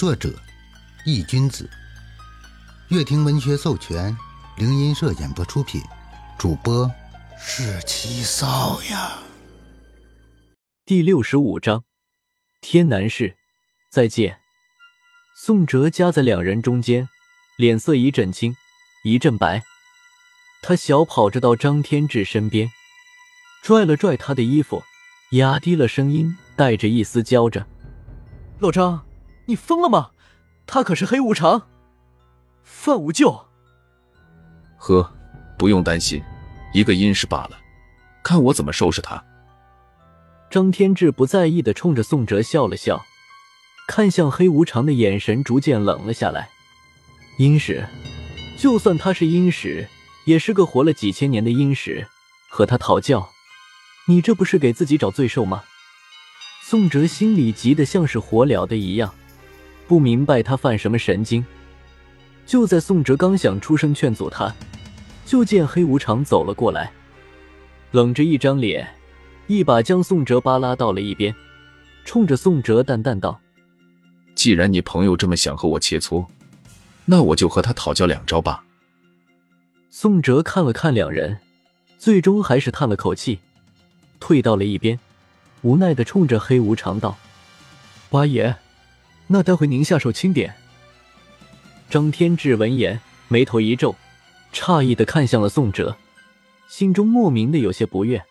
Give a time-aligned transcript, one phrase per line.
[0.00, 0.34] 作者：
[1.04, 1.68] 易君子，
[2.88, 4.16] 乐亭文学授权，
[4.56, 5.78] 灵音社演播出品，
[6.38, 6.90] 主播
[7.38, 9.18] 是七少呀。
[10.86, 11.84] 第六十五章，
[12.62, 13.36] 天南市，
[13.92, 14.38] 再见。
[15.36, 17.06] 宋哲夹在两人中间，
[17.58, 18.56] 脸色一阵青，
[19.04, 19.62] 一阵白。
[20.62, 22.70] 他小跑着到张天志身边，
[23.62, 24.82] 拽了拽他的衣服，
[25.32, 27.66] 压低了声音，带着一丝娇着
[28.60, 29.04] ：“老张，
[29.50, 30.10] 你疯了吗？
[30.64, 31.66] 他可是黑无常，
[32.62, 33.48] 范无咎。”
[34.78, 35.12] 呵，
[35.58, 36.22] 不用担心，
[36.72, 37.58] 一个阴尸罢了，
[38.22, 39.22] 看我怎么收拾他。
[40.48, 43.04] 张天志不在意的冲着宋哲笑了笑，
[43.88, 46.48] 看向黑无常的眼神逐渐冷了下来。
[47.38, 47.84] 阴尸，
[48.56, 49.88] 就算他是阴尸。
[50.26, 52.06] 也是个活了几千年的阴石，
[52.48, 53.30] 和他讨教，
[54.06, 55.64] 你这不是给自己找罪受吗？
[56.62, 59.14] 宋哲心里急得像是火燎的一样，
[59.90, 61.44] 不明白他犯什么神经。
[62.46, 64.54] 就在宋哲刚想出声劝阻他，
[65.26, 66.92] 就见黑无常走了过来，
[67.90, 68.88] 冷着一张脸，
[69.48, 71.34] 一把将宋哲扒拉到了一边，
[72.04, 73.40] 冲着宋哲淡淡道
[74.36, 76.24] ：“既然你朋友这么想和我切磋，
[77.04, 78.64] 那我就和他讨教两招吧。”
[79.90, 81.38] 宋哲看了看两人，
[81.98, 83.40] 最终还是叹了口气，
[84.20, 85.00] 退到了一边，
[85.62, 87.18] 无奈的冲着黑无常道
[88.08, 88.54] ：“八爷，
[89.32, 90.52] 那待会您下手轻点。”
[91.88, 93.94] 张天志闻言，眉头一皱，
[94.52, 95.96] 诧异的看向了宋哲，
[96.68, 98.24] 心中莫名的有些不悦。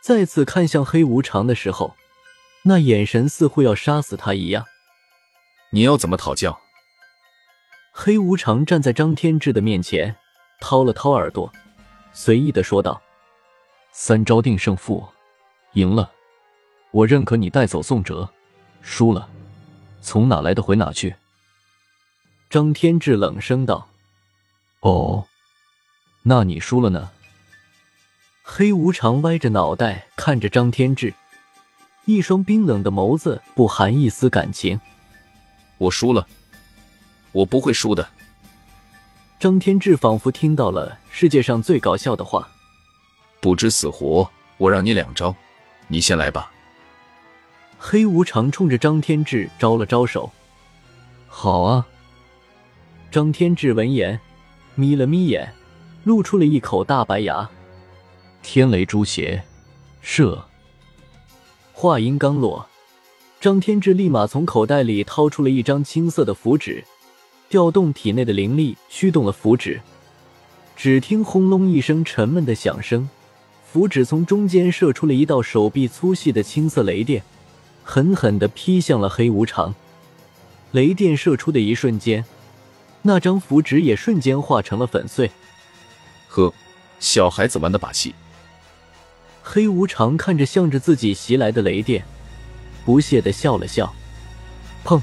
[0.00, 1.96] 再次看向黑无常的时候，
[2.62, 4.64] 那眼神似乎要杀死他一样。
[5.70, 6.60] 你要怎么讨教？
[7.90, 10.16] 黑无常站在张天志的面前。
[10.60, 11.52] 掏了掏耳朵，
[12.12, 13.02] 随意的说道
[13.92, 15.06] ：“三招定胜负，
[15.74, 16.10] 赢了，
[16.90, 18.26] 我认可你带走宋哲；
[18.80, 19.28] 输了，
[20.04, 21.16] 从哪来的回哪去。”
[22.50, 23.88] 张天志冷声道
[24.80, 25.26] ：“哦，
[26.22, 27.10] 那你输了呢？”
[28.46, 31.14] 黑无常歪着脑袋看着张天志，
[32.04, 34.78] 一双冰冷的眸子不含一丝感情。
[35.78, 36.28] “我输了，
[37.32, 38.08] 我不会输的。”
[39.40, 42.48] 张天志仿佛听到了世界上最搞笑的话
[43.40, 45.34] ：“不知死活，我让你两招，
[45.88, 46.52] 你先来吧。”
[47.78, 50.30] 黑无常冲着张天志招了招手
[51.28, 51.86] ：“好啊。”
[53.10, 54.18] 张天志闻言，
[54.74, 55.52] 眯了眯眼，
[56.04, 57.48] 露出了一口大白牙
[58.42, 59.42] ：“天雷诛邪，
[60.00, 60.44] 射！”
[61.72, 62.66] 话音刚落，
[63.40, 66.82] 张天志立马从口袋里掏出了一张青色的符纸。
[67.50, 69.80] 调动体内的灵力，驱动了符纸。
[70.74, 73.08] 只听轰隆一声沉闷的响声，
[73.64, 77.22] 符纸从中间射出了一道手臂粗细的青色雷电，
[77.84, 79.72] 狠狠地劈向了黑无常。
[80.72, 82.24] 雷电射出的一瞬间，
[83.02, 85.30] 那张符纸也瞬间化成了粉碎。
[86.26, 86.52] 呵，
[86.98, 88.12] 小孩子玩的把戏。
[89.42, 92.04] 黑无常看着向着自己袭来的雷电，
[92.84, 93.94] 不屑地笑了笑。
[94.84, 95.00] 砰！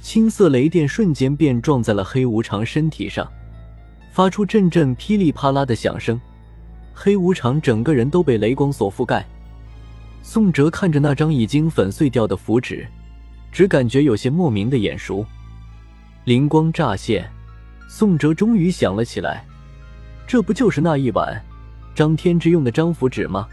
[0.00, 3.30] 青色雷电瞬间便撞在了黑无常身体上，
[4.12, 6.18] 发出阵阵噼里啪啦的响声。
[6.94, 9.26] 黑无常整个人都被雷光所覆盖。
[10.22, 12.86] 宋哲看着那张已经粉碎掉的符纸，
[13.50, 15.24] 只感觉有些莫名的眼熟。
[16.24, 17.28] 灵光乍现，
[17.88, 19.44] 宋哲终于想了起来：
[20.26, 21.42] 这不就是那一晚
[21.94, 23.48] 张天志用的张符纸吗？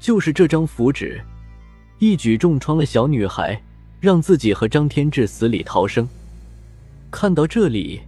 [0.00, 1.20] 就是这张符纸，
[1.98, 3.60] 一举重创了小女孩。
[3.98, 6.06] 让自己和张天志死里逃生。
[7.10, 8.02] 看到这里，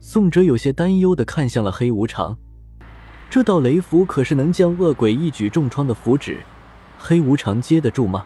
[0.00, 2.36] 宋哲有些担忧的看向了黑无常。
[3.28, 6.38] 这道雷符可是能将恶鬼一举重创的符纸，
[7.06, 8.24] 黑无常接得住吗？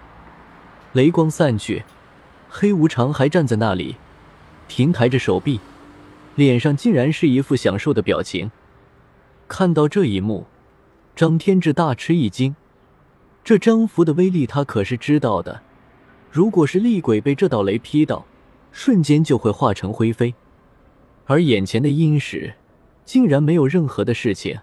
[0.92, 1.82] 雷光散去，
[2.48, 3.96] 黑无常还站在那里，
[4.68, 5.58] 平抬着手臂，
[6.36, 8.52] 脸上竟然是一副享受的表情。
[9.48, 10.46] 看到这一幕，
[11.16, 12.54] 张天志大吃一惊。
[13.42, 15.60] 这张符的威力，他可是知道的。
[16.30, 18.26] 如果是厉鬼被这道雷劈到，
[18.70, 20.36] 瞬间就会化成灰飞，
[21.26, 22.54] 而眼前的阴石
[23.04, 24.60] 竟然没有任何的事情。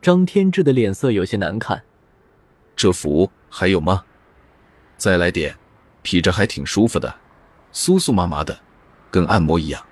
[0.00, 1.82] 张天志的脸色有些难看。
[2.82, 4.04] 这符还有吗？
[4.96, 5.54] 再来点，
[6.00, 7.14] 劈着还挺舒服的，
[7.74, 8.58] 酥酥麻麻的，
[9.10, 9.84] 跟按摩一样。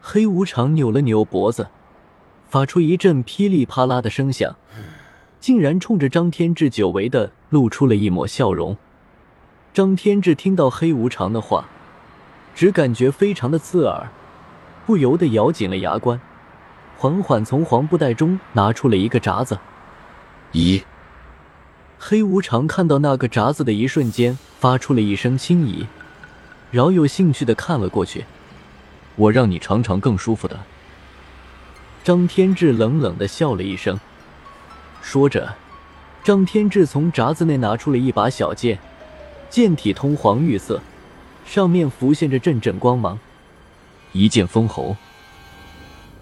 [0.00, 1.66] 黑无常扭了扭脖子，
[2.48, 4.54] 发出一阵噼里啪啦的声响，
[5.40, 8.76] 竟然冲着张天志久违的露出了一抹笑容。
[9.74, 11.68] 张天志听到黑无常的话，
[12.54, 14.08] 只感觉非常的刺耳，
[14.86, 16.20] 不由得咬紧了牙关，
[16.96, 19.58] 缓缓从黄布袋中拿出了一个闸子。
[20.52, 20.84] 咦？
[21.98, 25.86] 黑无常看到那个闸子的一瞬间，发出了一声轻咦，
[26.70, 28.24] 饶有兴趣的看了过去。
[29.16, 30.60] 我让你尝尝更舒服的。
[32.04, 33.98] 张天志冷冷的笑了一声，
[35.02, 35.54] 说着，
[36.22, 38.78] 张天志从闸子内拿出了一把小剑，
[39.48, 40.80] 剑体通黄玉色，
[41.44, 43.18] 上面浮现着阵阵光芒，
[44.12, 44.96] 一剑封喉。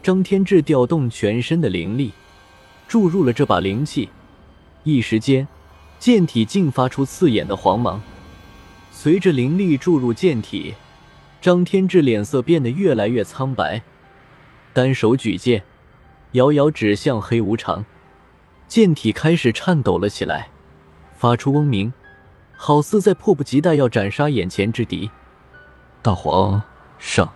[0.02, 2.12] 张天志调动全身的灵力，
[2.86, 4.08] 注入了这把灵气，
[4.84, 5.46] 一时间，
[6.04, 7.98] 剑体竟发出刺眼的黄芒。
[8.90, 10.74] 随着灵力注入剑体，
[11.40, 13.80] 张天志脸色变得越来越苍白，
[14.74, 15.62] 单手举剑，
[16.32, 17.86] 遥遥指向黑无常，
[18.68, 20.50] 剑体开始颤抖了起来，
[21.16, 21.90] 发出嗡鸣，
[22.54, 25.10] 好似在迫不及待要斩杀眼前之敌。
[26.02, 26.60] 大黄
[26.98, 27.32] 上！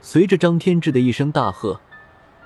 [0.00, 1.80] 随着张天志的一声大喝，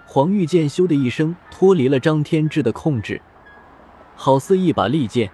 [0.06, 3.20] 黄玉剑咻的一声脱离了张天志的控制，
[4.16, 5.30] 好似一把利剑，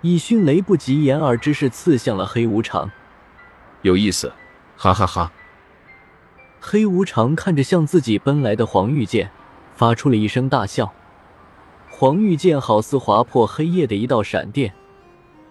[0.00, 2.90] 以迅雷不及掩耳之势刺向了黑无常。
[3.82, 4.32] 有意思，
[4.76, 5.30] 哈哈哈！
[6.60, 9.30] 黑无常看着向自己奔来的黄玉剑，
[9.76, 10.92] 发出了一声大笑。
[11.88, 14.72] 黄玉剑好似划破黑夜的一道闪电，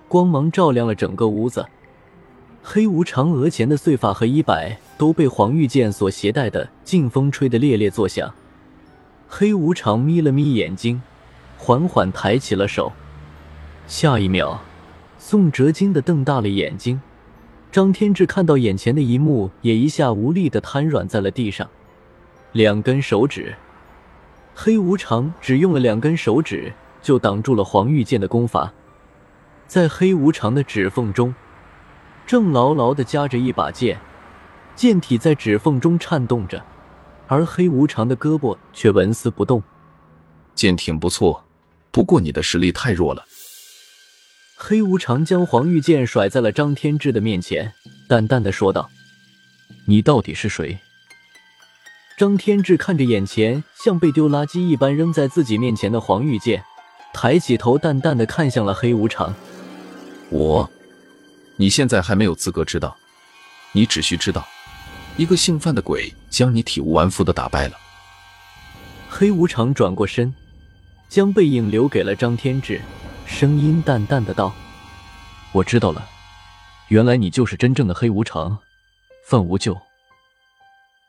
[0.07, 1.65] 光芒照亮了整个屋子。
[2.63, 8.33] 黑无常额前的碎发和衣摆都被黄玉剑所携带的劲风吹得猎猎作响。
[9.29, 11.01] 黑无常眯了眯眼睛，
[11.57, 12.91] 缓缓抬起了手。
[13.87, 14.59] 下一秒，
[15.17, 17.01] 宋哲惊的瞪大了眼睛。
[17.71, 21.69] 张天志看到眼前的一幕，也一下无力的瘫软在了地上。
[22.53, 23.55] 两根手指，
[24.55, 28.73] 黑无常只用了两根手指就挡住了黄玉剑的攻伐，
[29.67, 31.35] 在黑无常的指缝中。
[32.25, 33.99] 正牢牢的夹着一把剑，
[34.75, 36.63] 剑体在指缝中颤动着，
[37.27, 39.61] 而黑无常的胳膊却纹丝不动。
[40.55, 41.43] 剑挺不错，
[41.97, 43.25] 不过你的实力太弱了。
[44.55, 47.73] 黑无常将黄玉剑甩在了张天志的面前，
[48.07, 48.91] 淡淡的说道
[49.85, 50.77] ：“你到底是谁？”
[52.15, 56.63] 张天志看着眼前像被丢垃圾一般扔在自己面前的黄玉剑，
[57.15, 59.33] 抬起头，淡淡的看向了黑无常
[60.29, 60.69] ：“我。”
[61.57, 62.95] 你现在还没有资格知道，
[63.71, 64.47] 你只需知道，
[65.17, 67.73] 一个姓范的鬼将你体无完肤的打败了。
[69.09, 70.31] 黑无常转过身，
[71.09, 72.81] 将背影留给了张天志，
[73.25, 74.53] 声音淡淡的道
[75.53, 76.07] ：“我知道了，
[76.89, 78.57] 原来你就是真正的黑无常，
[79.25, 79.77] 范无咎。”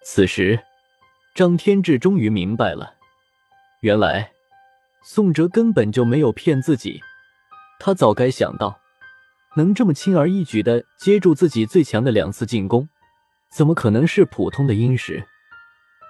[0.05, 0.59] 此时，
[1.35, 2.95] 张天志终于明白了，
[3.81, 4.31] 原来
[5.03, 7.03] 宋哲根本就没有骗自己，
[7.79, 8.81] 他早该想到。
[9.57, 12.89] 能这么轻而易举的接住自己最强的两次进攻，
[13.51, 15.27] 怎么可能是普通的阴石？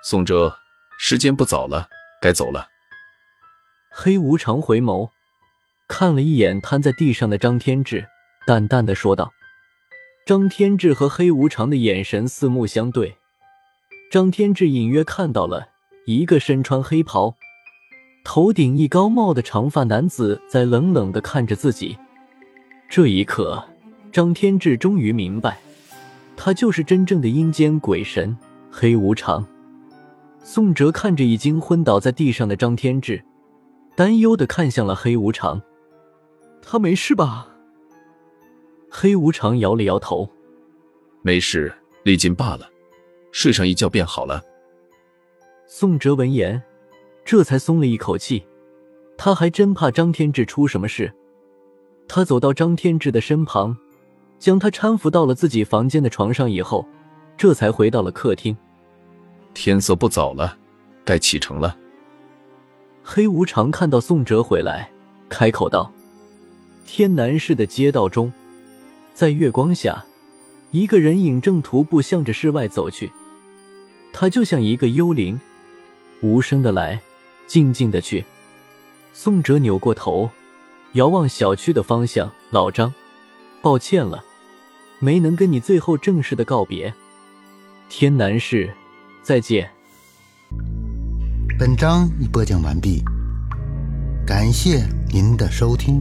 [0.05, 0.59] 宋哲，
[0.99, 1.89] 时间不早了，
[2.21, 2.69] 该走了。
[3.91, 5.11] 黑无常回眸，
[5.89, 8.07] 看了一眼瘫在地上的张天志，
[8.47, 9.33] 淡淡的说道
[10.27, 13.17] ：“张天志和黑无常的眼神四目相对，
[14.11, 15.69] 张天志隐约看到了
[16.07, 17.35] 一个身穿黑袍、
[18.25, 21.97] 头顶一高帽的长发男子在冷冷的看着自己。”
[22.89, 23.65] 这一刻，
[24.13, 25.59] 张天志终于明白，
[26.37, 28.37] 他就是真正的阴间鬼神
[28.71, 29.47] 黑无常。
[30.43, 33.23] 宋哲看着已经昏倒在地上的张天志，
[33.99, 35.61] 担忧的看向了黑无常
[36.63, 37.49] ：“他没事吧？”
[38.89, 40.31] 黑无常摇了摇头
[41.21, 42.71] ：“没事，历尽罢了，
[43.33, 44.41] 睡上一觉便好了。”
[45.67, 46.63] 宋哲闻言，
[47.25, 48.47] 这才松了一口气，
[49.17, 51.13] 他还真怕张天志出什么事。
[52.07, 53.77] 他走到张天志的身旁，
[54.39, 56.87] 将他搀扶到了自己房间的床上以后，
[57.37, 58.57] 这才回到了客厅。
[59.55, 60.57] 天色不早了，
[61.05, 61.77] 该启程了。
[63.11, 64.91] 黑无常看到宋哲回来，
[65.31, 65.91] 开口道
[66.85, 68.31] ：“天南市的街道中，
[69.15, 70.05] 在月光下，
[70.73, 73.11] 一个人影正徒步向着室外走去。
[74.13, 75.41] 他就像一个幽灵，
[76.21, 77.01] 无声的来，
[77.47, 78.23] 静静的去。”
[79.15, 80.29] 宋哲扭过头。
[80.93, 82.93] 遥望小区的方向，老张，
[83.63, 84.23] 抱歉了，
[84.99, 86.93] 没能跟你最后正式的告别。
[87.89, 88.71] 天南市，
[89.23, 89.71] 再见。
[91.59, 93.03] 本章已播讲完毕，
[94.25, 96.01] 感谢您的收听。